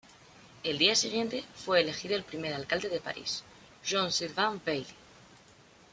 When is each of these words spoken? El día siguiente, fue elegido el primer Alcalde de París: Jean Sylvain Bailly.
El 0.63 0.79
día 0.79 0.95
siguiente, 0.95 1.43
fue 1.53 1.79
elegido 1.81 2.15
el 2.15 2.23
primer 2.23 2.55
Alcalde 2.55 2.89
de 2.89 2.99
París: 2.99 3.43
Jean 3.85 4.11
Sylvain 4.11 4.59
Bailly. 4.65 4.87